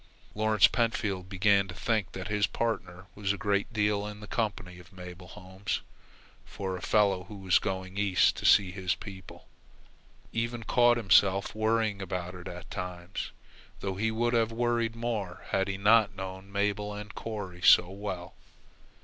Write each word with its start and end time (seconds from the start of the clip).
Lawrence 0.33 0.67
Pentfield 0.67 1.29
began 1.29 1.67
to 1.67 1.75
think 1.75 2.13
that 2.13 2.27
his 2.27 2.47
partner 2.47 3.05
was 3.13 3.31
a 3.31 3.37
great 3.37 3.71
deal 3.71 4.07
in 4.07 4.19
the 4.19 4.25
company 4.25 4.79
of 4.79 4.91
Mabel 4.91 5.27
Holmes 5.27 5.81
for 6.43 6.75
a 6.75 6.81
fellow 6.81 7.25
who 7.25 7.35
was 7.37 7.59
going 7.59 7.99
east 7.99 8.35
to 8.37 8.45
see 8.45 8.71
his 8.71 8.95
people. 8.95 9.47
He 10.31 10.39
even 10.39 10.63
caught 10.63 10.97
himself 10.97 11.53
worrying 11.53 12.01
about 12.01 12.33
it 12.33 12.47
at 12.47 12.71
times, 12.71 13.29
though 13.79 13.93
he 13.93 14.09
would 14.09 14.33
have 14.33 14.51
worried 14.51 14.95
more 14.95 15.45
had 15.49 15.67
he 15.67 15.77
not 15.77 16.15
known 16.15 16.51
Mabel 16.51 16.95
and 16.95 17.13
Corry 17.13 17.61
so 17.61 17.87
well. 17.91 18.33